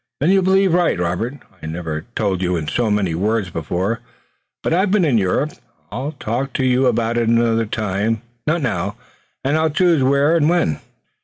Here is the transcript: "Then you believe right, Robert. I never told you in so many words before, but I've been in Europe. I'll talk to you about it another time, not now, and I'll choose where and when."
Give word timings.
"Then 0.19 0.31
you 0.31 0.41
believe 0.41 0.73
right, 0.73 0.97
Robert. 0.97 1.35
I 1.61 1.67
never 1.67 2.07
told 2.15 2.41
you 2.41 2.55
in 2.57 2.67
so 2.67 2.89
many 2.89 3.13
words 3.13 3.51
before, 3.51 3.99
but 4.63 4.73
I've 4.73 4.89
been 4.89 5.05
in 5.05 5.19
Europe. 5.19 5.51
I'll 5.91 6.13
talk 6.13 6.53
to 6.53 6.65
you 6.65 6.87
about 6.87 7.19
it 7.19 7.29
another 7.29 7.67
time, 7.67 8.23
not 8.47 8.63
now, 8.63 8.95
and 9.43 9.55
I'll 9.59 9.69
choose 9.69 10.01
where 10.01 10.35
and 10.35 10.49
when." 10.49 10.79